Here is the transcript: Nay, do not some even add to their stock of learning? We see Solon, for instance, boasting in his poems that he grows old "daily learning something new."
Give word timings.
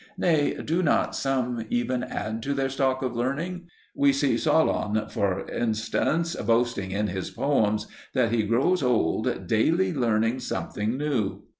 Nay, 0.17 0.55
do 0.59 0.81
not 0.81 1.15
some 1.15 1.63
even 1.69 2.01
add 2.03 2.41
to 2.41 2.55
their 2.55 2.69
stock 2.69 3.03
of 3.03 3.15
learning? 3.15 3.67
We 3.93 4.11
see 4.13 4.35
Solon, 4.35 5.07
for 5.09 5.47
instance, 5.47 6.35
boasting 6.37 6.89
in 6.89 7.05
his 7.05 7.29
poems 7.29 7.85
that 8.15 8.31
he 8.31 8.41
grows 8.41 8.81
old 8.81 9.45
"daily 9.45 9.93
learning 9.93 10.39
something 10.39 10.97
new." 10.97 11.43